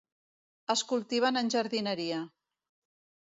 Es 0.73 0.81
cultiven 0.91 1.37
en 1.43 1.51
jardineria. 1.55 2.21